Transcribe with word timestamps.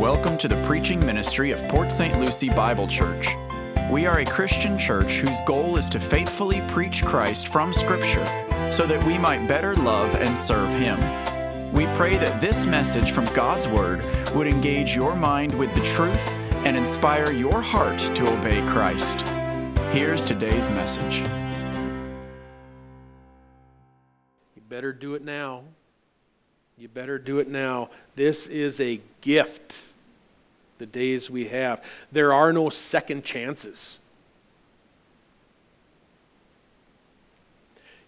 Welcome 0.00 0.38
to 0.38 0.48
the 0.48 0.56
preaching 0.64 0.98
ministry 1.04 1.50
of 1.50 1.60
Port 1.68 1.92
St. 1.92 2.18
Lucie 2.18 2.48
Bible 2.48 2.88
Church. 2.88 3.28
We 3.90 4.06
are 4.06 4.20
a 4.20 4.24
Christian 4.24 4.78
church 4.78 5.16
whose 5.16 5.36
goal 5.44 5.76
is 5.76 5.90
to 5.90 6.00
faithfully 6.00 6.62
preach 6.68 7.04
Christ 7.04 7.48
from 7.48 7.74
Scripture 7.74 8.24
so 8.72 8.86
that 8.86 9.04
we 9.04 9.18
might 9.18 9.46
better 9.46 9.76
love 9.76 10.14
and 10.14 10.38
serve 10.38 10.70
Him. 10.70 10.98
We 11.74 11.84
pray 11.98 12.16
that 12.16 12.40
this 12.40 12.64
message 12.64 13.10
from 13.10 13.26
God's 13.34 13.68
Word 13.68 14.02
would 14.34 14.46
engage 14.46 14.96
your 14.96 15.14
mind 15.14 15.52
with 15.52 15.74
the 15.74 15.84
truth 15.84 16.32
and 16.64 16.78
inspire 16.78 17.30
your 17.30 17.60
heart 17.60 17.98
to 17.98 18.38
obey 18.38 18.62
Christ. 18.70 19.20
Here's 19.92 20.24
today's 20.24 20.66
message. 20.70 21.18
You 24.56 24.62
better 24.66 24.94
do 24.94 25.14
it 25.14 25.22
now. 25.22 25.64
You 26.78 26.88
better 26.88 27.18
do 27.18 27.40
it 27.40 27.48
now. 27.48 27.90
This 28.16 28.46
is 28.46 28.80
a 28.80 29.02
gift, 29.20 29.89
the 30.80 30.86
days 30.86 31.30
we 31.30 31.46
have. 31.46 31.80
There 32.10 32.32
are 32.32 32.52
no 32.52 32.70
second 32.70 33.22
chances. 33.22 34.00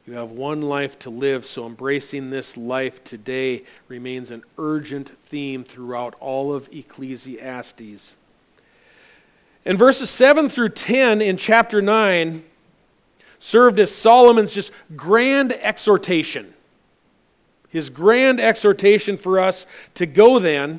You 0.04 0.14
have 0.14 0.32
one 0.32 0.62
life 0.62 0.98
to 1.00 1.10
live, 1.10 1.46
so 1.46 1.64
embracing 1.64 2.30
this 2.30 2.56
life 2.56 3.04
today 3.04 3.62
remains 3.86 4.32
an 4.32 4.42
urgent 4.58 5.16
theme 5.20 5.62
throughout 5.62 6.16
all 6.18 6.52
of 6.52 6.68
Ecclesiastes. 6.72 8.16
And 9.64 9.78
verses 9.78 10.10
7 10.10 10.48
through 10.48 10.70
10 10.70 11.22
in 11.22 11.36
chapter 11.36 11.80
9 11.80 12.42
served 13.38 13.78
as 13.78 13.94
Solomon's 13.94 14.52
just 14.52 14.72
grand 14.96 15.52
exhortation 15.52 16.52
his 17.72 17.88
grand 17.88 18.38
exhortation 18.38 19.16
for 19.16 19.40
us 19.40 19.64
to 19.94 20.04
go 20.04 20.38
then, 20.38 20.78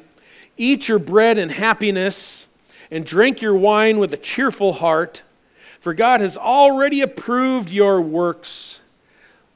eat 0.58 0.88
your 0.88 1.00
bread 1.00 1.38
in 1.38 1.50
happiness, 1.50 2.48
and 2.92 3.06
drink 3.06 3.42
your 3.42 3.56
wine 3.56 3.98
with 3.98 4.14
a 4.14 4.18
cheerful 4.18 4.73
heart, 4.73 5.23
for 5.80 5.94
God 5.94 6.22
has 6.22 6.38
already 6.38 7.02
approved 7.02 7.70
your 7.70 8.02
works. 8.02 8.80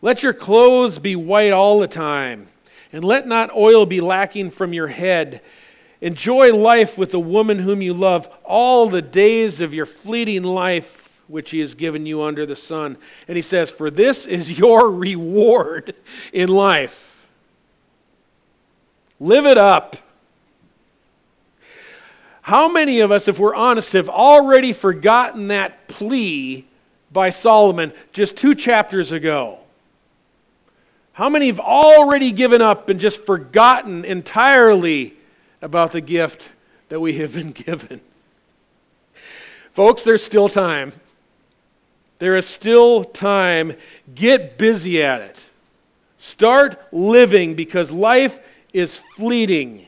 Let 0.01 0.23
your 0.23 0.33
clothes 0.33 0.99
be 0.99 1.15
white 1.15 1.51
all 1.51 1.79
the 1.79 1.87
time, 1.87 2.47
and 2.91 3.03
let 3.03 3.27
not 3.27 3.55
oil 3.55 3.85
be 3.85 4.01
lacking 4.01 4.51
from 4.51 4.73
your 4.73 4.87
head. 4.87 5.41
Enjoy 6.01 6.55
life 6.55 6.97
with 6.97 7.11
the 7.11 7.19
woman 7.19 7.59
whom 7.59 7.81
you 7.81 7.93
love 7.93 8.27
all 8.43 8.89
the 8.89 9.01
days 9.01 9.61
of 9.61 9.73
your 9.73 9.85
fleeting 9.85 10.43
life 10.43 11.07
which 11.27 11.51
he 11.51 11.59
has 11.59 11.75
given 11.75 12.05
you 12.05 12.21
under 12.21 12.45
the 12.45 12.55
sun. 12.55 12.97
And 13.27 13.35
he 13.35 13.41
says, 13.41 13.69
For 13.69 13.89
this 13.89 14.25
is 14.25 14.57
your 14.57 14.89
reward 14.89 15.95
in 16.31 16.49
life. 16.49 17.27
Live 19.19 19.45
it 19.45 19.57
up. 19.57 19.97
How 22.47 22.71
many 22.71 23.01
of 23.01 23.11
us, 23.11 23.27
if 23.27 23.39
we're 23.39 23.53
honest, 23.53 23.91
have 23.91 24.07
already 24.07 24.71
forgotten 24.71 25.49
that 25.49 25.89
plea 25.89 26.65
by 27.11 27.29
Solomon 27.29 27.91
just 28.13 28.37
two 28.37 28.55
chapters 28.55 29.11
ago? 29.11 29.59
How 31.11 31.27
many 31.27 31.47
have 31.47 31.59
already 31.59 32.31
given 32.31 32.61
up 32.61 32.87
and 32.87 33.01
just 33.01 33.25
forgotten 33.25 34.05
entirely 34.05 35.15
about 35.61 35.91
the 35.91 35.99
gift 35.99 36.53
that 36.87 37.01
we 37.01 37.17
have 37.17 37.33
been 37.33 37.51
given? 37.65 37.99
Folks, 39.73 40.05
there's 40.05 40.23
still 40.23 40.47
time. 40.47 40.93
There 42.19 42.37
is 42.37 42.47
still 42.47 43.03
time. 43.03 43.73
Get 44.15 44.57
busy 44.57 45.03
at 45.03 45.19
it. 45.19 45.49
Start 46.17 46.81
living 46.93 47.55
because 47.55 47.91
life 47.91 48.39
is 48.71 48.95
fleeting. 48.95 49.87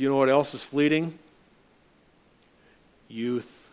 Do 0.00 0.04
you 0.04 0.08
know 0.08 0.16
what 0.16 0.30
else 0.30 0.54
is 0.54 0.62
fleeting? 0.62 1.18
Youth. 3.06 3.68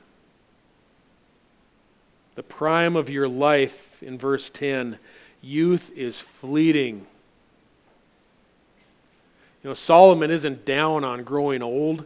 The 2.36 2.44
prime 2.44 2.98
of 2.98 3.10
your 3.10 3.30
life, 3.30 4.04
in 4.04 4.18
verse 4.18 4.50
10, 4.50 5.00
youth 5.42 5.90
is 5.96 6.20
fleeting. 6.20 7.08
You 9.64 9.70
know, 9.70 9.74
Solomon 9.74 10.30
isn't 10.30 10.66
down 10.66 11.06
on 11.06 11.24
growing 11.24 11.64
old. 11.64 12.06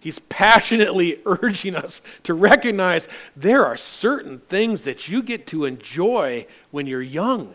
He's 0.00 0.18
passionately 0.18 1.20
urging 1.26 1.76
us 1.76 2.00
to 2.22 2.32
recognize 2.32 3.08
there 3.36 3.66
are 3.66 3.76
certain 3.76 4.38
things 4.48 4.84
that 4.84 5.06
you 5.06 5.22
get 5.22 5.46
to 5.48 5.66
enjoy 5.66 6.46
when 6.70 6.86
you're 6.86 7.02
young. 7.02 7.54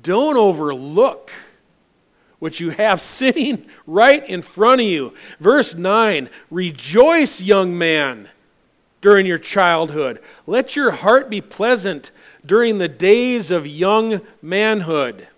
Don't 0.00 0.38
overlook 0.38 1.30
what 2.42 2.58
you 2.58 2.70
have 2.70 3.00
sitting 3.20 3.64
right 3.86 4.28
in 4.28 4.42
front 4.42 4.80
of 4.80 4.86
you. 4.88 5.14
Verse 5.38 5.76
9 5.76 6.28
Rejoice, 6.50 7.40
young 7.40 7.78
man, 7.78 8.28
during 9.00 9.26
your 9.26 9.38
childhood. 9.38 10.20
Let 10.44 10.74
your 10.74 10.90
heart 10.90 11.30
be 11.30 11.40
pleasant 11.40 12.10
during 12.44 12.78
the 12.78 12.88
days 12.88 13.52
of 13.52 13.64
young 13.64 14.20
manhood. 14.42 15.28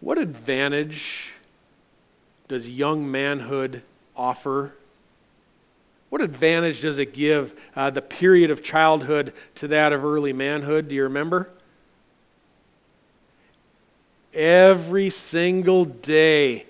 What 0.00 0.18
advantage 0.18 1.32
does 2.48 2.68
young 2.68 3.08
manhood 3.08 3.82
offer 4.16 4.74
what 6.08 6.22
advantage 6.22 6.80
does 6.80 6.98
it 6.98 7.12
give 7.12 7.54
uh, 7.74 7.90
the 7.90 8.00
period 8.00 8.50
of 8.50 8.62
childhood 8.62 9.32
to 9.56 9.68
that 9.68 9.92
of 9.92 10.04
early 10.04 10.32
manhood? 10.32 10.88
Do 10.88 10.94
you 10.94 11.02
remember? 11.02 11.50
Every 14.36 15.08
single 15.08 15.86
day, 15.86 16.66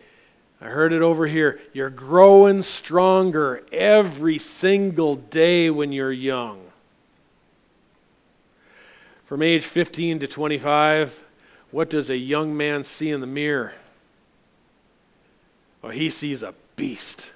I 0.60 0.66
heard 0.66 0.93
it 0.93 1.03
over 1.03 1.27
here, 1.27 1.59
you're 1.72 1.91
growing 1.91 2.62
stronger 2.62 3.65
every 3.72 4.38
single 4.38 5.16
day 5.16 5.69
when 5.69 5.91
you're 5.91 6.12
young. 6.12 6.60
From 9.25 9.43
age 9.43 9.65
15 9.65 10.21
to 10.21 10.28
25, 10.28 11.25
what 11.72 11.91
does 11.91 12.09
a 12.09 12.16
young 12.16 12.56
man 12.56 12.84
see 12.84 13.10
in 13.10 13.21
the 13.21 13.27
mirror? 13.27 13.75
Well, 15.83 15.91
he 15.91 16.09
sees 16.09 16.44
a 16.44 16.54
beast. 16.77 17.33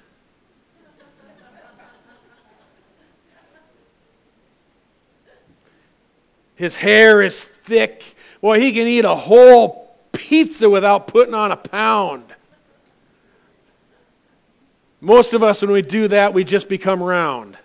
His 6.55 6.77
hair 6.77 7.21
is 7.21 7.43
thick. 7.43 8.15
Well, 8.39 8.57
he 8.57 8.71
can 8.71 8.87
eat 8.87 9.03
a 9.03 9.15
whole 9.15 9.90
pizza 10.11 10.69
without 10.69 11.07
putting 11.07 11.33
on 11.33 11.51
a 11.51 11.57
pound. 11.57 12.25
Most 14.99 15.33
of 15.33 15.41
us, 15.41 15.61
when 15.61 15.71
we 15.71 15.81
do 15.81 16.07
that, 16.09 16.33
we 16.33 16.43
just 16.43 16.69
become 16.69 17.01
round. 17.01 17.57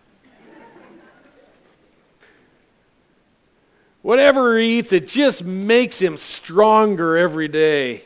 Whatever 4.01 4.59
he 4.59 4.79
eats, 4.79 4.93
it 4.93 5.07
just 5.07 5.45
makes 5.45 5.99
him 6.01 6.17
stronger 6.17 7.17
every 7.17 7.49
day. 7.49 8.05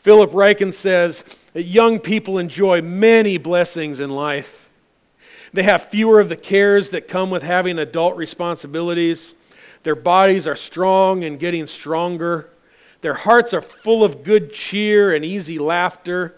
Philip 0.00 0.32
Ryken 0.32 0.74
says 0.74 1.24
that 1.52 1.62
young 1.62 2.00
people 2.00 2.38
enjoy 2.38 2.82
many 2.82 3.38
blessings 3.38 4.00
in 4.00 4.10
life. 4.10 4.68
They 5.52 5.62
have 5.62 5.84
fewer 5.84 6.20
of 6.20 6.28
the 6.28 6.36
cares 6.36 6.90
that 6.90 7.08
come 7.08 7.30
with 7.30 7.42
having 7.42 7.78
adult 7.78 8.16
responsibilities. 8.16 9.32
Their 9.82 9.94
bodies 9.94 10.46
are 10.46 10.56
strong 10.56 11.24
and 11.24 11.38
getting 11.38 11.66
stronger. 11.66 12.50
Their 13.00 13.14
hearts 13.14 13.54
are 13.54 13.60
full 13.60 14.02
of 14.02 14.24
good 14.24 14.52
cheer 14.52 15.14
and 15.14 15.24
easy 15.24 15.58
laughter. 15.58 16.34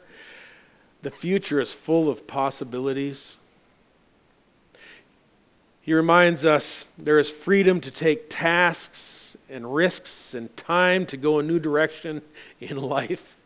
The 1.02 1.10
future 1.10 1.60
is 1.60 1.72
full 1.72 2.08
of 2.08 2.26
possibilities. 2.26 3.36
He 5.80 5.94
reminds 5.94 6.44
us 6.44 6.84
there 6.98 7.18
is 7.18 7.30
freedom 7.30 7.80
to 7.80 7.90
take 7.90 8.28
tasks 8.28 9.36
and 9.48 9.74
risks 9.74 10.34
and 10.34 10.54
time 10.56 11.06
to 11.06 11.16
go 11.16 11.38
a 11.38 11.42
new 11.42 11.58
direction 11.58 12.22
in 12.60 12.76
life. 12.76 13.36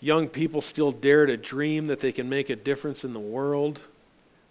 Young 0.00 0.28
people 0.28 0.60
still 0.60 0.92
dare 0.92 1.26
to 1.26 1.36
dream 1.36 1.86
that 1.86 2.00
they 2.00 2.12
can 2.12 2.28
make 2.28 2.50
a 2.50 2.56
difference 2.56 3.04
in 3.04 3.12
the 3.12 3.20
world. 3.20 3.80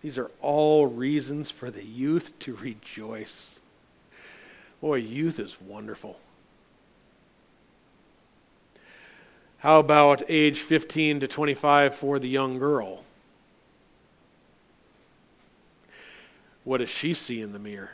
These 0.01 0.17
are 0.17 0.31
all 0.41 0.87
reasons 0.87 1.49
for 1.49 1.71
the 1.71 1.85
youth 1.85 2.37
to 2.39 2.55
rejoice. 2.55 3.59
Boy, 4.81 4.95
youth 4.95 5.39
is 5.39 5.61
wonderful. 5.61 6.19
How 9.63 9.79
about 9.79 10.23
age 10.27 10.59
15 10.59 11.21
to 11.21 11.27
25 11.29 11.95
for 11.95 12.19
the 12.19 12.27
young 12.27 12.59
girl? 12.59 13.05
What 16.65 16.79
does 16.79 16.89
she 16.89 17.13
see 17.13 17.39
in 17.39 17.53
the 17.53 17.59
mirror? 17.59 17.91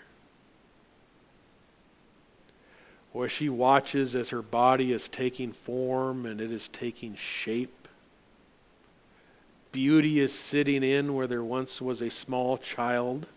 Or 3.13 3.30
she 3.30 3.50
watches 3.50 4.16
as 4.16 4.30
her 4.30 4.42
body 4.42 4.92
is 4.92 5.07
taking 5.07 5.51
form 5.51 6.25
and 6.25 6.42
it 6.42 6.51
is 6.51 6.69
taking 6.69 7.13
shape. 7.13 7.88
Beauty 9.72 10.19
is 10.19 10.33
sitting 10.33 10.81
in 10.81 11.13
where 11.13 11.27
there 11.27 11.44
once 11.44 11.80
was 11.80 12.01
a 12.01 12.10
small 12.10 12.57
child. 12.57 13.27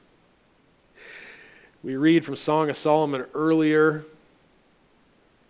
We 1.83 1.97
read 1.97 2.25
from 2.25 2.37
Song 2.37 2.71
of 2.71 2.79
Solomon 2.79 3.27
earlier 3.35 4.07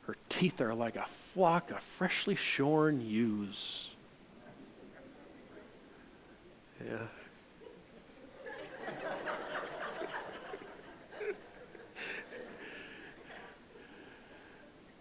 Her 0.02 0.16
teeth 0.28 0.60
are 0.60 0.74
like 0.74 0.96
a 0.96 1.06
flock 1.32 1.70
of 1.70 1.80
freshly 1.80 2.34
shorn 2.34 3.00
ewes. 3.00 3.90
Yeah. 6.84 7.06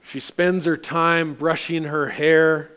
She 0.04 0.20
spends 0.20 0.66
her 0.66 0.76
time 0.76 1.36
brushing 1.36 1.86
her 1.86 2.10
hair. 2.10 2.72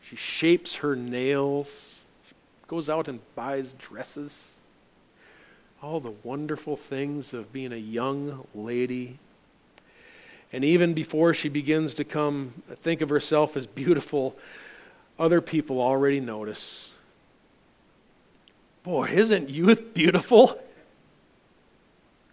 She 0.00 0.16
shapes 0.16 0.76
her 0.76 0.96
nails. 0.96 2.00
She 2.28 2.34
goes 2.66 2.90
out 2.90 3.06
and 3.06 3.20
buys 3.36 3.74
dresses. 3.74 4.56
All 5.80 6.00
the 6.00 6.14
wonderful 6.24 6.76
things 6.76 7.32
of 7.32 7.52
being 7.52 7.72
a 7.72 7.76
young 7.76 8.46
lady. 8.54 9.20
And 10.54 10.64
even 10.64 10.94
before 10.94 11.34
she 11.34 11.48
begins 11.48 11.94
to 11.94 12.04
come 12.04 12.52
think 12.76 13.00
of 13.00 13.08
herself 13.08 13.56
as 13.56 13.66
beautiful, 13.66 14.36
other 15.18 15.40
people 15.40 15.80
already 15.80 16.20
notice. 16.20 16.90
Boy, 18.84 19.08
isn't 19.08 19.50
youth 19.50 19.92
beautiful? 19.94 20.56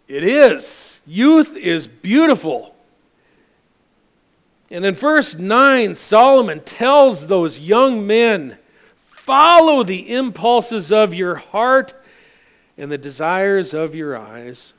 It 0.06 0.22
is. 0.22 1.00
Youth 1.04 1.56
is 1.56 1.88
beautiful. 1.88 2.76
And 4.70 4.86
in 4.86 4.94
verse 4.94 5.34
9, 5.34 5.96
Solomon 5.96 6.60
tells 6.60 7.26
those 7.26 7.58
young 7.58 8.06
men 8.06 8.56
follow 9.04 9.82
the 9.82 10.14
impulses 10.14 10.92
of 10.92 11.12
your 11.12 11.34
heart 11.34 11.92
and 12.78 12.88
the 12.88 12.98
desires 12.98 13.74
of 13.74 13.96
your 13.96 14.16
eyes. 14.16 14.74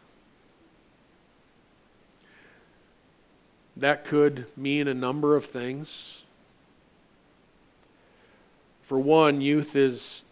That 3.76 4.06
could 4.06 4.46
mean 4.56 4.88
a 4.88 4.94
number 4.94 5.36
of 5.36 5.46
things. 5.46 6.22
For 8.84 9.00
one, 9.00 9.42
youth 9.42 9.76
is 9.76 10.24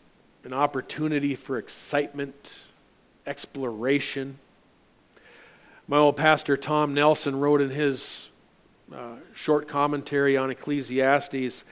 an 0.43 0.53
opportunity 0.53 1.35
for 1.35 1.57
excitement, 1.57 2.55
exploration. 3.25 4.37
My 5.87 5.97
old 5.97 6.17
pastor 6.17 6.57
Tom 6.57 6.93
Nelson 6.93 7.39
wrote 7.39 7.61
in 7.61 7.69
his 7.69 8.29
uh, 8.93 9.15
short 9.33 9.67
commentary 9.67 10.37
on 10.37 10.51
Ecclesiastes 10.51 11.63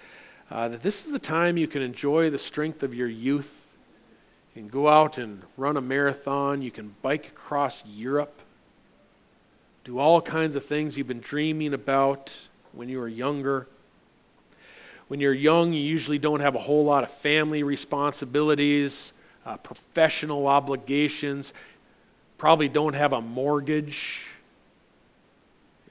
uh, 0.51 0.67
that 0.69 0.81
this 0.81 1.05
is 1.05 1.11
the 1.11 1.19
time 1.19 1.57
you 1.57 1.67
can 1.67 1.81
enjoy 1.81 2.29
the 2.29 2.39
strength 2.39 2.81
of 2.81 2.93
your 2.93 3.07
youth 3.07 3.75
and 4.55 4.71
go 4.71 4.87
out 4.87 5.17
and 5.17 5.43
run 5.57 5.77
a 5.77 5.81
marathon. 5.81 6.61
You 6.61 6.71
can 6.71 6.95
bike 7.01 7.27
across 7.27 7.83
Europe, 7.85 8.41
do 9.83 9.99
all 9.99 10.21
kinds 10.21 10.55
of 10.55 10.65
things 10.65 10.97
you've 10.97 11.07
been 11.07 11.19
dreaming 11.19 11.73
about 11.73 12.35
when 12.73 12.89
you 12.89 12.99
were 12.99 13.07
younger. 13.07 13.67
When 15.07 15.19
you're 15.19 15.33
young, 15.33 15.73
you 15.73 15.81
usually 15.81 16.19
don't 16.19 16.41
have 16.41 16.55
a 16.55 16.59
whole 16.59 16.85
lot 16.85 17.03
of 17.03 17.11
family 17.11 17.63
responsibilities, 17.63 19.13
uh, 19.45 19.57
professional 19.57 20.47
obligations, 20.47 21.53
probably 22.37 22.69
don't 22.69 22.93
have 22.93 23.13
a 23.13 23.21
mortgage 23.21 24.27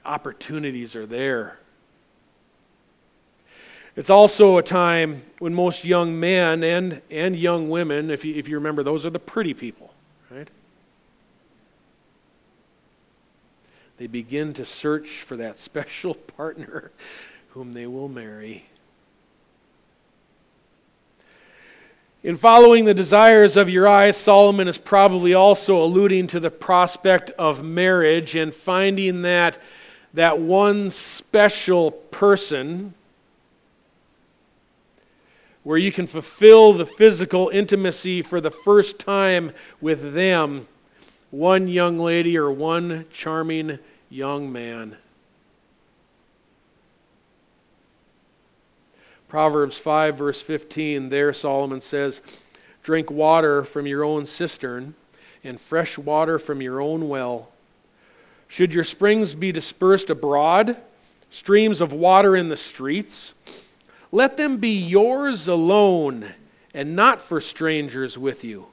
opportunities 0.05 0.95
are 0.95 1.05
there. 1.05 1.59
It's 3.95 4.09
also 4.09 4.57
a 4.57 4.63
time 4.63 5.23
when 5.39 5.53
most 5.53 5.83
young 5.83 6.19
men 6.19 6.63
and, 6.63 7.01
and 7.11 7.35
young 7.35 7.69
women, 7.69 8.09
if 8.09 8.23
you, 8.23 8.33
if 8.35 8.47
you 8.47 8.55
remember, 8.55 8.81
those 8.81 9.05
are 9.05 9.09
the 9.09 9.19
pretty 9.19 9.53
people, 9.53 9.93
right? 10.31 10.47
They 13.99 14.07
begin 14.07 14.53
to 14.53 14.63
search 14.63 15.23
for 15.23 15.35
that 15.35 15.57
special 15.57 16.13
partner 16.37 16.91
whom 17.49 17.73
they 17.73 17.85
will 17.85 18.07
marry. 18.07 18.65
In 22.23 22.37
following 22.37 22.85
the 22.85 22.93
desires 22.93 23.57
of 23.57 23.69
your 23.69 23.89
eyes, 23.89 24.15
Solomon 24.15 24.69
is 24.69 24.77
probably 24.77 25.33
also 25.33 25.83
alluding 25.83 26.27
to 26.27 26.39
the 26.39 26.49
prospect 26.49 27.31
of 27.31 27.61
marriage 27.61 28.35
and 28.35 28.55
finding 28.55 29.21
that 29.23 29.57
that 30.13 30.39
one 30.39 30.89
special 30.89 31.91
person 31.91 32.93
where 35.63 35.77
you 35.77 35.91
can 35.91 36.07
fulfill 36.07 36.71
the 36.71 36.85
physical 36.85 37.49
intimacy 37.49 38.21
for 38.21 38.39
the 38.39 38.49
first 38.49 38.97
time 38.97 39.51
with 39.81 40.13
them, 40.13 40.67
one 41.31 41.67
young 41.67 41.99
lady 41.99 42.37
or 42.37 42.49
one 42.49 43.05
charming 43.11 43.77
young 44.09 44.51
man. 44.51 44.97
Proverbs 49.27 49.77
5, 49.77 50.17
verse 50.17 50.41
15, 50.41 51.09
there 51.09 51.31
Solomon 51.33 51.81
says, 51.81 52.21
Drink 52.81 53.11
water 53.11 53.63
from 53.63 53.85
your 53.85 54.03
own 54.03 54.25
cistern 54.25 54.95
and 55.43 55.61
fresh 55.61 55.97
water 55.97 56.39
from 56.39 56.61
your 56.61 56.81
own 56.81 57.07
well 57.07 57.49
should 58.49 58.73
your 58.73 58.83
springs 58.83 59.35
be 59.35 59.51
dispersed 59.51 60.09
abroad, 60.09 60.75
streams 61.29 61.81
of 61.81 61.93
water 61.93 62.35
in 62.35 62.49
the 62.49 62.57
streets, 62.57 63.35
let 64.11 64.37
them 64.37 64.57
be 64.57 64.75
yours 64.75 65.47
alone 65.47 66.33
and 66.73 66.95
not 66.95 67.21
for 67.21 67.39
strangers 67.39 68.17
with 68.17 68.43
you. 68.43 68.65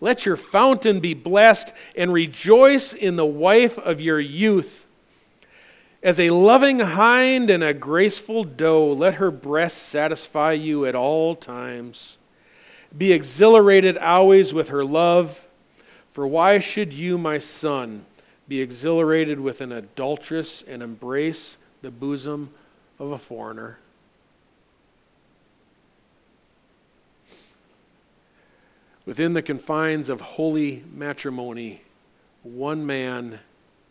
Let 0.00 0.26
your 0.26 0.36
fountain 0.36 1.00
be 1.00 1.14
blessed 1.14 1.72
and 1.96 2.12
rejoice 2.12 2.92
in 2.92 3.16
the 3.16 3.26
wife 3.26 3.78
of 3.78 4.00
your 4.00 4.20
youth. 4.20 4.86
As 6.02 6.20
a 6.20 6.30
loving 6.30 6.80
hind 6.80 7.50
and 7.50 7.64
a 7.64 7.74
graceful 7.74 8.44
doe, 8.44 8.92
let 8.92 9.14
her 9.14 9.30
breast 9.30 9.78
satisfy 9.78 10.52
you 10.52 10.84
at 10.86 10.94
all 10.94 11.34
times. 11.34 12.18
Be 12.96 13.12
exhilarated 13.12 13.98
always 13.98 14.54
with 14.54 14.68
her 14.68 14.84
love. 14.84 15.48
For 16.12 16.26
why 16.26 16.60
should 16.60 16.92
you, 16.92 17.18
my 17.18 17.38
son, 17.38 18.04
be 18.48 18.60
exhilarated 18.60 19.40
with 19.40 19.60
an 19.60 19.72
adulteress 19.72 20.62
and 20.66 20.82
embrace 20.82 21.58
the 21.82 21.90
bosom 21.90 22.50
of 22.98 23.10
a 23.10 23.18
foreigner. 23.18 23.78
Within 29.06 29.34
the 29.34 29.42
confines 29.42 30.08
of 30.08 30.20
holy 30.20 30.82
matrimony, 30.92 31.82
one 32.42 32.84
man 32.84 33.38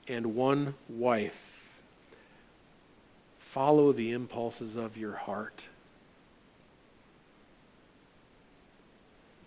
and 0.09 0.35
one 0.35 0.75
wife, 0.89 1.81
follow 3.40 3.94
the 3.94 4.11
impulses 4.11 4.75
of 4.75 4.97
your 4.97 5.13
heart. 5.13 5.63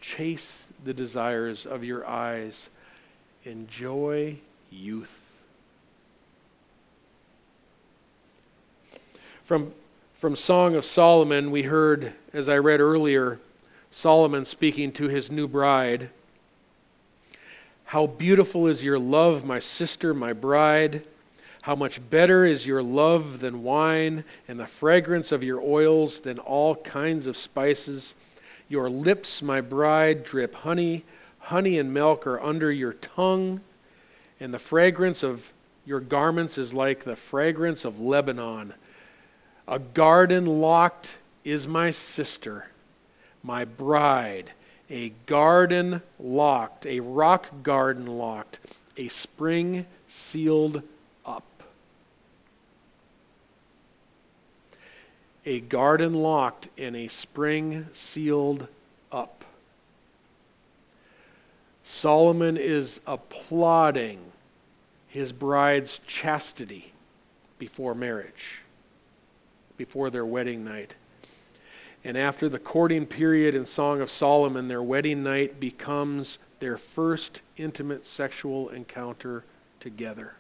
Chase 0.01 0.71
the 0.83 0.95
desires 0.95 1.67
of 1.67 1.85
your 1.85 2.07
eyes. 2.07 2.71
Enjoy 3.45 4.39
youth. 4.71 5.37
From, 9.45 9.73
from 10.15 10.35
Song 10.35 10.75
of 10.75 10.85
Solomon, 10.87 11.51
we 11.51 11.65
heard, 11.65 12.15
as 12.33 12.49
I 12.49 12.57
read 12.57 12.81
earlier, 12.81 13.39
Solomon 13.91 14.45
speaking 14.45 14.93
to 14.93 15.09
his 15.09 15.31
new 15.31 15.49
bride. 15.49 16.11
How 17.87 18.07
beautiful 18.07 18.67
is 18.67 18.85
your 18.85 18.99
love, 18.99 19.45
my 19.45 19.59
sister, 19.59 20.13
my 20.13 20.33
bride. 20.33 21.03
How 21.63 21.75
much 21.75 22.09
better 22.11 22.45
is 22.45 22.67
your 22.67 22.83
love 22.83 23.41
than 23.41 23.63
wine, 23.63 24.25
and 24.47 24.61
the 24.61 24.67
fragrance 24.67 25.33
of 25.33 25.43
your 25.43 25.61
oils 25.61 26.21
than 26.21 26.39
all 26.39 26.77
kinds 26.77 27.27
of 27.27 27.37
spices. 27.37 28.15
Your 28.69 28.91
lips, 28.91 29.43
my 29.43 29.61
bride, 29.61 30.25
drip 30.25 30.55
honey. 30.55 31.05
Honey 31.39 31.79
and 31.79 31.95
milk 31.95 32.27
are 32.27 32.41
under 32.43 32.71
your 32.71 32.93
tongue 32.93 33.61
and 34.41 34.55
the 34.55 34.59
fragrance 34.59 35.23
of 35.23 35.53
your 35.85 36.01
garments 36.01 36.59
is 36.59 36.75
like 36.75 37.05
the 37.05 37.17
fragrance 37.17 37.85
of 37.85 38.01
Lebanon. 38.01 38.75
A 39.67 39.79
garden 39.79 40.47
locked 40.47 41.19
is 41.45 41.67
my 41.67 41.91
sister, 41.91 42.67
my 43.43 43.65
bride. 43.65 44.53
A 44.91 45.11
garden 45.27 46.03
locked, 46.19 46.87
a 46.87 47.01
rock 47.01 47.63
garden 47.63 48.07
locked, 48.07 48.59
a 48.97 49.09
spring 49.09 49.87
sealed 50.09 50.83
up. 51.27 51.45
A 55.45 55.61
garden 55.61 56.15
locked 56.15 56.69
and 56.79 56.97
a 56.97 57.09
spring 57.09 57.87
sealed 57.93 58.67
up. 59.13 59.45
Solomon 61.85 62.57
is 62.57 63.01
applauding 63.07 64.21
his 65.07 65.33
bride's 65.33 66.01
chastity 66.07 66.93
before 67.59 67.95
marriage, 67.95 68.61
before 69.77 70.11
their 70.11 70.27
wedding 70.27 70.65
night. 70.65 70.95
And 72.05 72.17
after 72.17 72.49
the 72.49 72.59
courting 72.59 73.07
period 73.07 73.55
in 73.55 73.67
Song 73.67 74.01
of 74.01 74.11
Solomon, 74.11 74.69
their 74.69 74.83
wedding 74.83 75.23
night 75.23 75.59
becomes 75.59 76.39
their 76.61 76.77
first 76.77 77.43
intimate 77.57 78.07
sexual 78.07 78.69
encounter 78.69 79.45
together. 79.81 80.35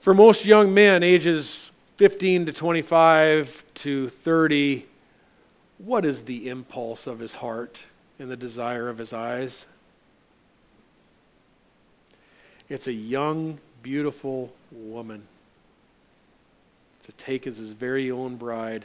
For 0.00 0.14
most 0.14 0.44
young 0.44 0.72
men, 0.72 1.02
ages 1.02 1.70
15 1.96 2.46
to 2.46 2.52
25 2.52 3.64
to 3.74 4.08
30, 4.08 4.86
what 5.78 6.04
is 6.04 6.22
the 6.22 6.48
impulse 6.48 7.06
of 7.06 7.18
his 7.18 7.36
heart 7.36 7.82
and 8.18 8.30
the 8.30 8.36
desire 8.36 8.88
of 8.88 8.98
his 8.98 9.12
eyes? 9.12 9.66
It's 12.68 12.86
a 12.86 12.92
young, 12.92 13.58
beautiful 13.82 14.52
woman 14.70 15.26
to 17.08 17.12
take 17.12 17.46
as 17.46 17.56
his 17.56 17.70
very 17.70 18.10
own 18.10 18.36
bride. 18.36 18.84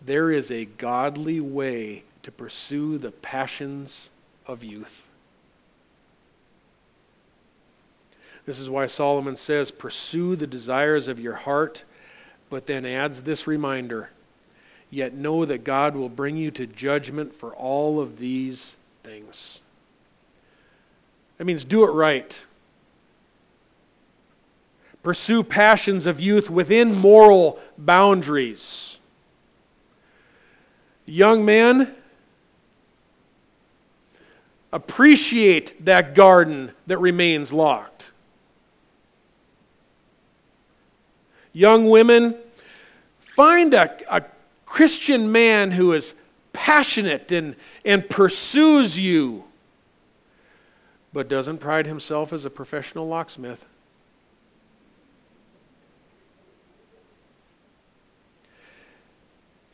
There 0.00 0.30
is 0.30 0.52
a 0.52 0.66
godly 0.66 1.40
way 1.40 2.04
to 2.22 2.30
pursue 2.30 2.96
the 2.96 3.10
passions 3.10 4.10
of 4.46 4.62
youth. 4.62 5.08
This 8.46 8.60
is 8.60 8.70
why 8.70 8.86
Solomon 8.86 9.34
says, 9.34 9.72
Pursue 9.72 10.36
the 10.36 10.46
desires 10.46 11.08
of 11.08 11.18
your 11.18 11.34
heart, 11.34 11.82
but 12.48 12.66
then 12.66 12.86
adds 12.86 13.22
this 13.22 13.48
reminder 13.48 14.10
Yet 14.88 15.14
know 15.14 15.44
that 15.44 15.64
God 15.64 15.96
will 15.96 16.08
bring 16.08 16.36
you 16.36 16.52
to 16.52 16.66
judgment 16.66 17.34
for 17.34 17.52
all 17.54 18.00
of 18.00 18.18
these 18.18 18.76
things. 19.02 19.60
That 21.38 21.44
means 21.44 21.64
do 21.64 21.84
it 21.84 21.90
right. 21.90 22.44
Pursue 25.06 25.44
passions 25.44 26.04
of 26.04 26.18
youth 26.18 26.50
within 26.50 26.92
moral 26.92 27.60
boundaries. 27.78 28.98
Young 31.04 31.44
man, 31.44 31.94
appreciate 34.72 35.84
that 35.84 36.16
garden 36.16 36.72
that 36.88 36.98
remains 36.98 37.52
locked. 37.52 38.10
Young 41.52 41.88
women, 41.88 42.34
find 43.20 43.74
a, 43.74 43.96
a 44.12 44.24
Christian 44.64 45.30
man 45.30 45.70
who 45.70 45.92
is 45.92 46.14
passionate 46.52 47.30
and, 47.30 47.54
and 47.84 48.10
pursues 48.10 48.98
you, 48.98 49.44
but 51.12 51.28
doesn't 51.28 51.58
pride 51.58 51.86
himself 51.86 52.32
as 52.32 52.44
a 52.44 52.50
professional 52.50 53.06
locksmith. 53.06 53.66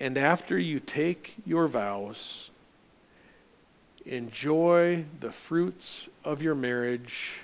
And 0.02 0.18
after 0.18 0.58
you 0.58 0.80
take 0.80 1.36
your 1.46 1.68
vows, 1.68 2.50
enjoy 4.04 5.04
the 5.20 5.30
fruits 5.30 6.08
of 6.24 6.42
your 6.42 6.56
marriage 6.56 7.40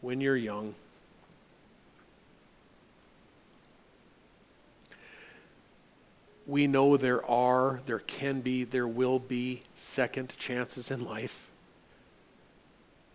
when 0.00 0.20
you're 0.20 0.36
young. 0.36 0.74
we 6.46 6.66
know 6.66 6.96
there 6.96 7.24
are, 7.30 7.80
there 7.86 8.00
can 8.00 8.40
be, 8.40 8.64
there 8.64 8.86
will 8.86 9.18
be 9.18 9.62
second 9.74 10.36
chances 10.36 10.90
in 10.90 11.04
life. 11.04 11.50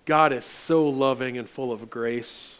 God 0.05 0.31
is 0.31 0.45
so 0.45 0.87
loving 0.87 1.37
and 1.37 1.49
full 1.49 1.71
of 1.71 1.89
grace. 1.89 2.59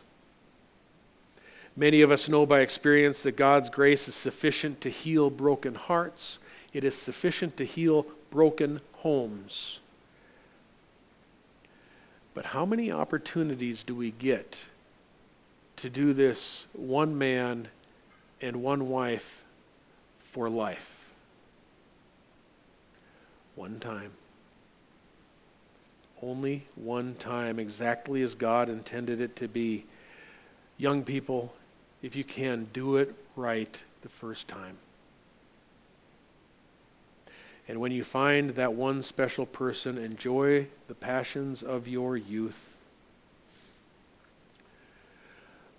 Many 1.77 2.01
of 2.01 2.11
us 2.11 2.27
know 2.27 2.45
by 2.45 2.59
experience 2.59 3.23
that 3.23 3.37
God's 3.37 3.69
grace 3.69 4.09
is 4.09 4.15
sufficient 4.15 4.81
to 4.81 4.89
heal 4.89 5.29
broken 5.29 5.75
hearts, 5.75 6.39
it 6.73 6.83
is 6.83 6.97
sufficient 6.97 7.55
to 7.57 7.65
heal 7.65 8.05
broken 8.29 8.81
homes. 8.95 9.79
But 12.33 12.47
how 12.47 12.65
many 12.65 12.91
opportunities 12.91 13.83
do 13.83 13.95
we 13.95 14.11
get 14.11 14.65
to 15.77 15.89
do 15.89 16.11
this 16.11 16.67
one 16.73 17.17
man 17.17 17.69
and 18.41 18.57
one 18.61 18.89
wife 18.89 19.43
for 20.19 20.49
life. 20.49 21.11
One 23.55 23.79
time. 23.79 24.11
Only 26.21 26.65
one 26.75 27.13
time, 27.15 27.59
exactly 27.59 28.21
as 28.23 28.35
God 28.35 28.69
intended 28.69 29.21
it 29.21 29.35
to 29.37 29.47
be. 29.47 29.85
Young 30.77 31.03
people, 31.03 31.53
if 32.01 32.15
you 32.15 32.23
can, 32.23 32.67
do 32.73 32.97
it 32.97 33.13
right 33.35 33.83
the 34.01 34.09
first 34.09 34.47
time. 34.47 34.77
And 37.67 37.79
when 37.79 37.91
you 37.91 38.03
find 38.03 38.51
that 38.51 38.73
one 38.73 39.01
special 39.01 39.45
person, 39.45 39.97
enjoy 39.97 40.67
the 40.87 40.95
passions 40.95 41.61
of 41.61 41.87
your 41.87 42.15
youth. 42.15 42.75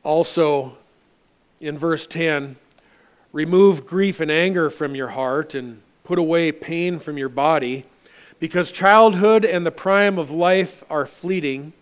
Also, 0.05 0.77
in 1.61 1.79
verse 1.79 2.07
10, 2.07 2.57
Remove 3.33 3.87
grief 3.87 4.21
and 4.21 4.31
anger 4.31 4.71
from 4.71 4.95
your 4.95 5.09
heart 5.09 5.55
and 5.55 5.83
put 6.03 6.19
away 6.19 6.51
pain 6.51 6.99
from 6.99 7.19
your 7.19 7.29
body, 7.29 7.85
because 8.41 8.71
childhood 8.71 9.45
and 9.45 9.67
the 9.67 9.71
prime 9.71 10.19
of 10.19 10.31
life 10.31 10.83
are 10.89 11.05
fleeting. 11.05 11.75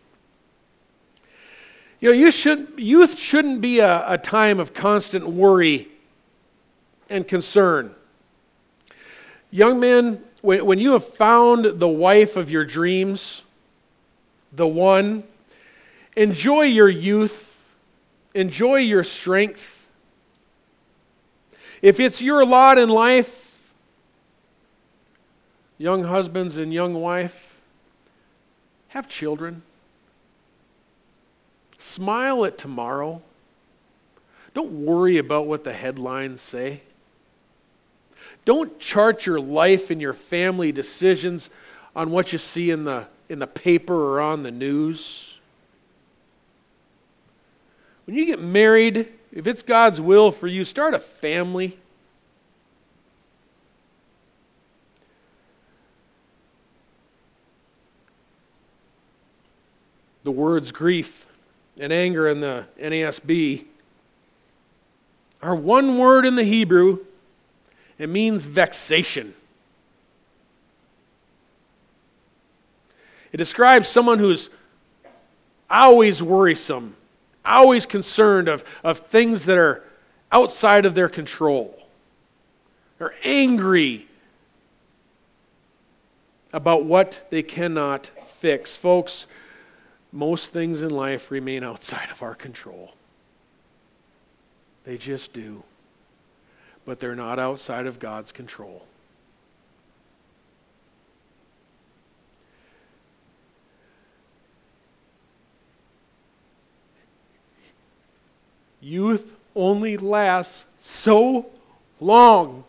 You 2.06 2.12
know, 2.12 2.18
you 2.18 2.30
should, 2.30 2.74
youth 2.76 3.18
shouldn't 3.18 3.60
be 3.60 3.80
a, 3.80 4.04
a 4.08 4.16
time 4.16 4.60
of 4.60 4.72
constant 4.72 5.26
worry 5.26 5.88
and 7.10 7.26
concern. 7.26 7.96
Young 9.50 9.80
men, 9.80 10.22
when, 10.40 10.64
when 10.64 10.78
you 10.78 10.92
have 10.92 11.04
found 11.04 11.64
the 11.64 11.88
wife 11.88 12.36
of 12.36 12.48
your 12.48 12.64
dreams, 12.64 13.42
the 14.52 14.68
one, 14.68 15.24
enjoy 16.16 16.66
your 16.66 16.88
youth, 16.88 17.60
enjoy 18.36 18.76
your 18.76 19.02
strength 19.02 19.88
if 21.82 21.98
it's 21.98 22.22
your 22.22 22.46
lot 22.46 22.78
in 22.78 22.88
life, 22.88 23.58
young 25.76 26.04
husbands 26.04 26.56
and 26.56 26.72
young 26.72 26.94
wife, 26.94 27.56
have 28.90 29.08
children. 29.08 29.62
Smile 31.78 32.44
at 32.44 32.58
tomorrow. 32.58 33.22
Don't 34.54 34.84
worry 34.84 35.18
about 35.18 35.46
what 35.46 35.64
the 35.64 35.72
headlines 35.72 36.40
say. 36.40 36.80
Don't 38.44 38.78
chart 38.78 39.26
your 39.26 39.40
life 39.40 39.90
and 39.90 40.00
your 40.00 40.12
family 40.12 40.72
decisions 40.72 41.50
on 41.94 42.10
what 42.10 42.32
you 42.32 42.38
see 42.38 42.70
in 42.70 42.84
the, 42.84 43.06
in 43.28 43.38
the 43.38 43.46
paper 43.46 43.94
or 43.94 44.20
on 44.20 44.42
the 44.42 44.50
news. 44.50 45.38
When 48.06 48.16
you 48.16 48.24
get 48.24 48.40
married, 48.40 49.08
if 49.32 49.46
it's 49.46 49.62
God's 49.62 50.00
will 50.00 50.30
for 50.30 50.46
you, 50.46 50.64
start 50.64 50.94
a 50.94 50.98
family. 50.98 51.78
The 60.22 60.30
words 60.30 60.72
grief 60.72 61.26
and 61.78 61.92
anger 61.92 62.28
in 62.28 62.40
the 62.40 62.64
NASB 62.80 63.66
are 65.42 65.54
one 65.54 65.98
word 65.98 66.24
in 66.24 66.36
the 66.36 66.44
Hebrew. 66.44 67.00
It 67.98 68.08
means 68.08 68.44
vexation. 68.44 69.34
It 73.32 73.36
describes 73.36 73.88
someone 73.88 74.18
who's 74.18 74.48
always 75.68 76.22
worrisome, 76.22 76.96
always 77.44 77.84
concerned 77.84 78.48
of, 78.48 78.64
of 78.82 79.00
things 79.00 79.44
that 79.46 79.58
are 79.58 79.84
outside 80.32 80.86
of 80.86 80.94
their 80.94 81.08
control. 81.08 81.78
They're 82.98 83.14
angry 83.22 84.06
about 86.52 86.84
what 86.84 87.26
they 87.30 87.42
cannot 87.42 88.06
fix. 88.26 88.74
Folks, 88.74 89.26
most 90.16 90.50
things 90.50 90.82
in 90.82 90.88
life 90.88 91.30
remain 91.30 91.62
outside 91.62 92.08
of 92.10 92.22
our 92.22 92.34
control. 92.34 92.94
They 94.84 94.96
just 94.96 95.34
do. 95.34 95.62
But 96.86 97.00
they're 97.00 97.14
not 97.14 97.38
outside 97.38 97.86
of 97.86 97.98
God's 97.98 98.32
control. 98.32 98.86
Youth 108.80 109.34
only 109.54 109.98
lasts 109.98 110.64
so 110.80 111.44
long. 112.00 112.64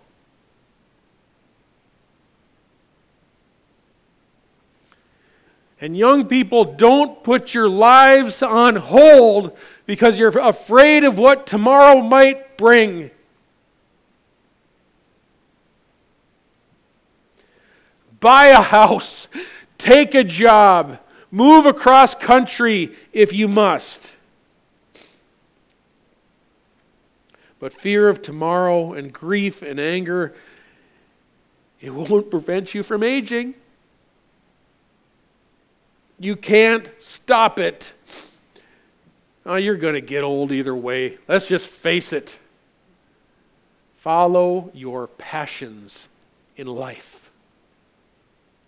And 5.80 5.96
young 5.96 6.26
people, 6.26 6.64
don't 6.64 7.24
put 7.24 7.54
your 7.54 7.70
lives 7.70 8.42
on 8.42 8.78
hold 8.78 9.56
because 9.86 10.18
you're 10.18 10.38
afraid 10.40 11.04
of 11.04 11.20
what 11.20 11.46
tomorrow 11.46 12.02
might 12.02 12.58
bring. 12.58 13.12
Buy 18.20 18.48
a 18.48 18.62
house, 18.62 19.28
take 19.78 20.16
a 20.16 20.24
job, 20.24 21.00
move 21.30 21.68
across 21.68 22.16
country 22.16 22.96
if 23.14 23.32
you 23.32 23.48
must. 23.48 24.18
But 27.60 27.72
fear 27.74 28.10
of 28.10 28.24
tomorrow 28.24 28.94
and 28.94 29.14
grief 29.14 29.62
and 29.62 29.80
anger, 29.80 30.34
it 31.80 31.92
won't 31.92 32.32
prevent 32.32 32.74
you 32.74 32.82
from 32.82 33.04
aging. 33.04 33.54
You 36.20 36.36
can't 36.36 36.90
stop 37.00 37.60
it. 37.60 37.94
Oh, 39.46 39.56
you're 39.56 39.78
going 39.78 39.94
to 39.94 40.02
get 40.02 40.24
old 40.24 40.52
either 40.52 40.76
way. 40.76 41.18
Let's 41.28 41.48
just 41.48 41.68
face 41.68 42.12
it. 42.12 42.40
Follow 43.98 44.72
your 44.74 45.08
passions 45.08 46.10
in 46.56 46.68
life. 46.68 47.32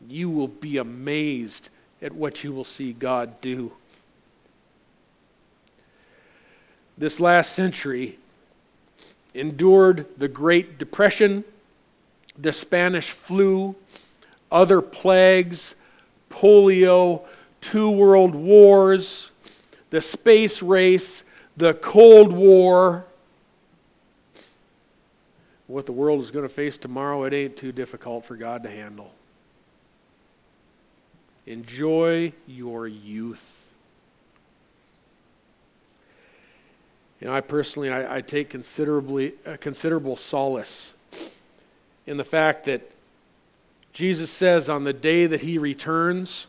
You 0.07 0.29
will 0.29 0.47
be 0.47 0.77
amazed 0.77 1.69
at 2.01 2.13
what 2.13 2.43
you 2.43 2.53
will 2.53 2.63
see 2.63 2.93
God 2.93 3.41
do. 3.41 3.73
This 6.97 7.19
last 7.19 7.53
century 7.53 8.19
endured 9.33 10.05
the 10.17 10.27
Great 10.27 10.77
Depression, 10.77 11.43
the 12.37 12.51
Spanish 12.51 13.11
flu, 13.11 13.75
other 14.51 14.81
plagues, 14.81 15.75
polio, 16.29 17.21
two 17.61 17.89
world 17.89 18.35
wars, 18.35 19.31
the 19.89 20.01
space 20.01 20.61
race, 20.61 21.23
the 21.57 21.73
Cold 21.75 22.31
War. 22.31 23.05
What 25.67 25.85
the 25.85 25.91
world 25.91 26.19
is 26.19 26.31
going 26.31 26.47
to 26.47 26.53
face 26.53 26.77
tomorrow, 26.77 27.23
it 27.23 27.33
ain't 27.33 27.55
too 27.55 27.71
difficult 27.71 28.25
for 28.25 28.35
God 28.35 28.63
to 28.63 28.69
handle. 28.69 29.11
Enjoy 31.45 32.31
your 32.47 32.87
youth. 32.87 33.43
You 37.19 37.27
know, 37.27 37.33
I 37.33 37.41
personally, 37.41 37.89
I, 37.89 38.17
I 38.17 38.21
take 38.21 38.49
considerably, 38.49 39.33
uh, 39.45 39.57
considerable 39.59 40.15
solace 40.15 40.93
in 42.07 42.17
the 42.17 42.23
fact 42.23 42.65
that 42.65 42.89
Jesus 43.93 44.31
says 44.31 44.69
on 44.69 44.83
the 44.83 44.93
day 44.93 45.25
that 45.25 45.41
he 45.41 45.57
returns, 45.57 46.47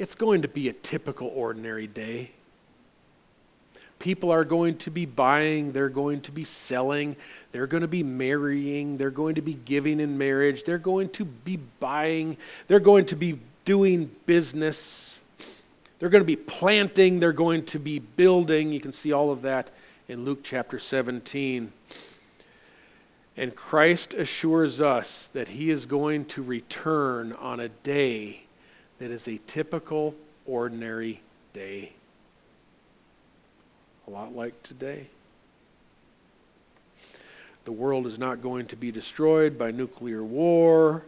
it's 0.00 0.14
going 0.14 0.42
to 0.42 0.48
be 0.48 0.68
a 0.68 0.72
typical 0.72 1.28
ordinary 1.28 1.86
day. 1.86 2.30
People 3.98 4.30
are 4.30 4.44
going 4.44 4.78
to 4.78 4.90
be 4.90 5.04
buying, 5.04 5.72
they're 5.72 5.90
going 5.90 6.22
to 6.22 6.32
be 6.32 6.42
selling, 6.42 7.16
they're 7.52 7.66
going 7.66 7.82
to 7.82 7.88
be 7.88 8.02
marrying, 8.02 8.96
they're 8.96 9.10
going 9.10 9.34
to 9.34 9.42
be 9.42 9.52
giving 9.52 10.00
in 10.00 10.16
marriage, 10.16 10.64
they're 10.64 10.78
going 10.78 11.10
to 11.10 11.26
be 11.26 11.58
buying, 11.80 12.38
they're 12.66 12.80
going 12.80 13.04
to 13.06 13.16
be 13.16 13.38
doing 13.66 14.10
business, 14.24 15.20
they're 15.98 16.08
going 16.08 16.22
to 16.22 16.26
be 16.26 16.36
planting, 16.36 17.20
they're 17.20 17.34
going 17.34 17.62
to 17.66 17.78
be 17.78 17.98
building. 17.98 18.72
You 18.72 18.80
can 18.80 18.92
see 18.92 19.12
all 19.12 19.30
of 19.30 19.42
that 19.42 19.70
in 20.08 20.24
Luke 20.24 20.40
chapter 20.42 20.78
17. 20.78 21.70
And 23.36 23.54
Christ 23.54 24.14
assures 24.14 24.80
us 24.80 25.28
that 25.34 25.48
he 25.48 25.70
is 25.70 25.84
going 25.84 26.24
to 26.26 26.42
return 26.42 27.34
on 27.34 27.60
a 27.60 27.68
day 27.68 28.44
that 29.00 29.10
is 29.10 29.26
a 29.26 29.40
typical, 29.46 30.14
ordinary 30.46 31.20
day. 31.54 31.92
A 34.06 34.10
lot 34.10 34.36
like 34.36 34.62
today. 34.62 35.06
The 37.64 37.72
world 37.72 38.06
is 38.06 38.18
not 38.18 38.42
going 38.42 38.66
to 38.66 38.76
be 38.76 38.92
destroyed 38.92 39.58
by 39.58 39.70
nuclear 39.70 40.22
war. 40.22 41.04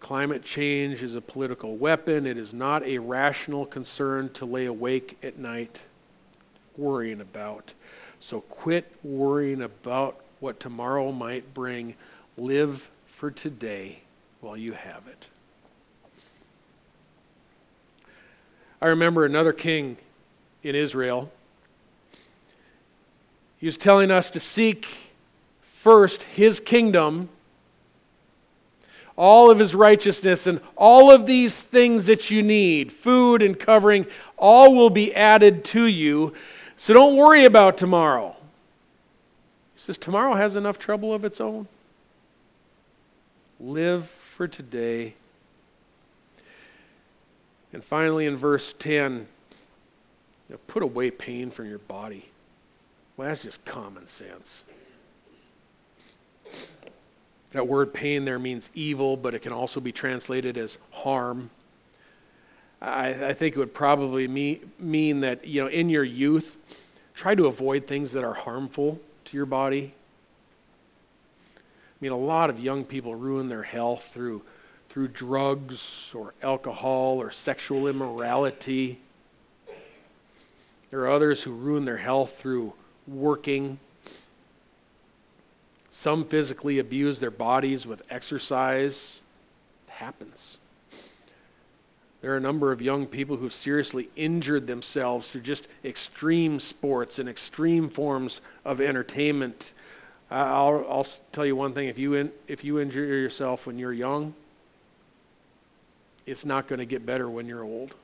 Climate 0.00 0.42
change 0.42 1.02
is 1.02 1.14
a 1.14 1.20
political 1.20 1.76
weapon. 1.76 2.26
It 2.26 2.36
is 2.36 2.52
not 2.52 2.84
a 2.84 2.98
rational 2.98 3.66
concern 3.66 4.30
to 4.30 4.44
lay 4.44 4.66
awake 4.66 5.16
at 5.22 5.38
night 5.38 5.82
worrying 6.76 7.20
about. 7.20 7.72
So 8.18 8.40
quit 8.40 8.92
worrying 9.04 9.62
about 9.62 10.20
what 10.40 10.58
tomorrow 10.58 11.12
might 11.12 11.54
bring. 11.54 11.94
Live 12.36 12.90
for 13.06 13.30
today 13.30 14.00
while 14.40 14.56
you 14.56 14.72
have 14.72 15.06
it. 15.06 15.28
I 18.82 18.88
remember 18.88 19.24
another 19.24 19.52
king 19.52 19.96
in 20.64 20.74
Israel. 20.74 21.30
He 23.58 23.66
was 23.66 23.78
telling 23.78 24.10
us 24.10 24.28
to 24.30 24.40
seek 24.40 24.88
first 25.60 26.24
his 26.24 26.58
kingdom, 26.58 27.28
all 29.16 29.52
of 29.52 29.60
his 29.60 29.76
righteousness, 29.76 30.48
and 30.48 30.60
all 30.74 31.12
of 31.12 31.26
these 31.26 31.62
things 31.62 32.06
that 32.06 32.32
you 32.32 32.42
need 32.42 32.92
food 32.92 33.40
and 33.40 33.56
covering 33.56 34.04
all 34.36 34.74
will 34.74 34.90
be 34.90 35.14
added 35.14 35.64
to 35.66 35.86
you. 35.86 36.34
So 36.76 36.92
don't 36.92 37.14
worry 37.14 37.44
about 37.44 37.78
tomorrow. 37.78 38.34
He 39.76 39.80
says, 39.80 39.96
Tomorrow 39.96 40.34
has 40.34 40.56
enough 40.56 40.80
trouble 40.80 41.14
of 41.14 41.24
its 41.24 41.40
own. 41.40 41.68
Live 43.60 44.06
for 44.06 44.48
today 44.48 45.14
and 47.72 47.82
finally, 47.82 48.26
in 48.26 48.36
verse 48.36 48.74
10, 48.78 49.26
you 50.48 50.54
know, 50.54 50.58
put 50.66 50.82
away 50.82 51.10
pain 51.10 51.50
from 51.50 51.68
your 51.68 51.78
body. 51.78 52.26
Well, 53.16 53.28
that's 53.28 53.42
just 53.42 53.64
common 53.64 54.06
sense. 54.06 54.64
That 57.52 57.68
word 57.68 57.92
pain 57.92 58.24
there 58.24 58.38
means 58.38 58.70
evil, 58.74 59.16
but 59.16 59.34
it 59.34 59.40
can 59.40 59.52
also 59.52 59.80
be 59.80 59.92
translated 59.92 60.56
as 60.56 60.78
harm. 60.90 61.50
I, 62.80 63.28
I 63.28 63.32
think 63.34 63.54
it 63.54 63.58
would 63.58 63.74
probably 63.74 64.26
mean, 64.26 64.72
mean 64.78 65.20
that, 65.20 65.46
you 65.46 65.62
know, 65.62 65.68
in 65.68 65.88
your 65.88 66.04
youth, 66.04 66.56
try 67.14 67.34
to 67.34 67.46
avoid 67.46 67.86
things 67.86 68.12
that 68.12 68.24
are 68.24 68.34
harmful 68.34 69.00
to 69.26 69.36
your 69.36 69.46
body. 69.46 69.94
I 71.56 71.60
mean, 72.00 72.12
a 72.12 72.18
lot 72.18 72.50
of 72.50 72.58
young 72.58 72.84
people 72.84 73.14
ruin 73.14 73.48
their 73.48 73.62
health 73.62 74.10
through 74.12 74.42
through 74.92 75.08
drugs 75.08 76.12
or 76.14 76.34
alcohol 76.42 77.16
or 77.22 77.30
sexual 77.30 77.86
immorality. 77.88 78.98
There 80.90 81.00
are 81.00 81.10
others 81.10 81.42
who 81.42 81.52
ruin 81.52 81.86
their 81.86 81.96
health 81.96 82.38
through 82.38 82.74
working. 83.08 83.78
Some 85.90 86.26
physically 86.26 86.78
abuse 86.78 87.20
their 87.20 87.30
bodies 87.30 87.86
with 87.86 88.02
exercise. 88.10 89.22
It 89.88 89.92
happens. 89.92 90.58
There 92.20 92.34
are 92.34 92.36
a 92.36 92.40
number 92.40 92.70
of 92.70 92.82
young 92.82 93.06
people 93.06 93.38
who've 93.38 93.52
seriously 93.52 94.10
injured 94.14 94.66
themselves 94.66 95.32
through 95.32 95.40
just 95.40 95.68
extreme 95.86 96.60
sports 96.60 97.18
and 97.18 97.30
extreme 97.30 97.88
forms 97.88 98.42
of 98.62 98.82
entertainment. 98.82 99.72
I'll, 100.30 100.84
I'll 100.86 101.06
tell 101.32 101.46
you 101.46 101.56
one 101.56 101.72
thing 101.72 101.88
if 101.88 101.98
you, 101.98 102.12
in, 102.12 102.30
if 102.46 102.62
you 102.62 102.78
injure 102.78 103.06
yourself 103.06 103.66
when 103.66 103.78
you're 103.78 103.94
young, 103.94 104.34
it's 106.26 106.44
not 106.44 106.68
going 106.68 106.78
to 106.78 106.86
get 106.86 107.04
better 107.04 107.28
when 107.28 107.46
you're 107.46 107.64
old. 107.64 107.94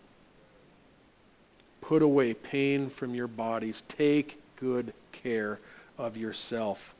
Put 1.80 2.02
away 2.02 2.34
pain 2.34 2.90
from 2.90 3.14
your 3.14 3.28
bodies. 3.28 3.82
Take 3.88 4.40
good 4.56 4.92
care 5.12 5.58
of 5.96 6.16
yourself. 6.16 6.94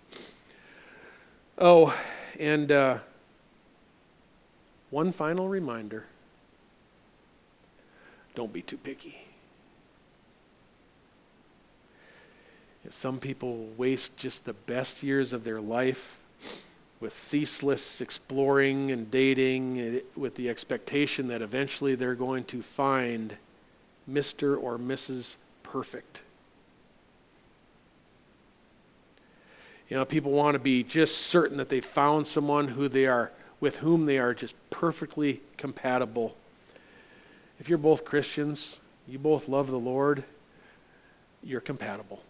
Oh, 1.59 1.95
and 2.39 2.71
uh, 2.71 2.99
one 4.91 5.13
final 5.13 5.49
reminder 5.49 6.05
don't 8.35 8.53
be 8.53 8.63
too 8.63 8.77
picky. 8.77 9.19
Some 12.91 13.19
people 13.19 13.69
waste 13.77 14.17
just 14.17 14.45
the 14.45 14.53
best 14.53 15.03
years 15.03 15.33
of 15.33 15.45
their 15.45 15.61
life 15.61 16.19
with 17.01 17.13
ceaseless 17.13 18.01
exploring 18.01 18.91
and 18.91 19.11
dating 19.11 19.79
eh, 19.79 20.01
with 20.17 20.35
the 20.35 20.49
expectation 20.49 21.29
that 21.29 21.43
eventually 21.43 21.95
they're 21.95 22.15
going 22.15 22.45
to 22.45 22.63
find 22.63 23.37
Mr. 24.11 24.61
or 24.61 24.79
Mrs. 24.79 25.37
Perfect. 25.63 26.23
You 29.89 29.97
know, 29.97 30.05
people 30.05 30.33
want 30.33 30.55
to 30.55 30.59
be 30.59 30.83
just 30.83 31.17
certain 31.19 31.57
that 31.59 31.69
they 31.69 31.81
found 31.81 32.27
someone 32.27 32.69
who 32.69 32.89
they 32.89 33.07
are 33.07 33.33
with 33.61 33.79
whom 33.79 34.07
they 34.07 34.19
are 34.19 34.35
just 34.35 34.55
perfectly 34.71 35.41
compatible. 35.57 36.37
If 37.59 37.69
you're 37.69 37.79
both 37.79 38.05
Christians, 38.05 38.79
you 39.07 39.19
both 39.19 39.49
love 39.49 39.71
the 39.71 39.79
Lord, 39.79 40.25
you're 41.43 41.61
compatible. 41.61 42.23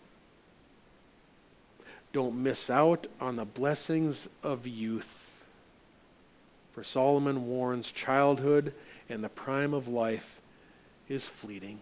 Don't 2.19 2.43
miss 2.43 2.69
out 2.69 3.07
on 3.21 3.37
the 3.37 3.45
blessings 3.45 4.29
of 4.43 4.67
youth. 4.67 5.37
For 6.73 6.83
Solomon 6.83 7.47
warns 7.47 7.93
childhood 7.93 8.75
and 9.09 9.23
the 9.23 9.29
prime 9.29 9.73
of 9.73 9.87
life 9.87 10.41
is 11.09 11.27
fleeting. 11.27 11.79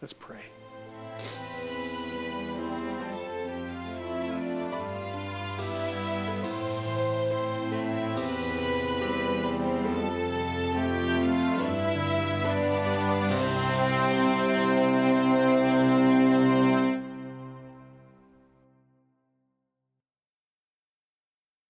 Let's 0.00 0.14
pray. 0.14 0.44